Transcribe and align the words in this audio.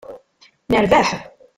Nerbaḥ! 0.71 1.09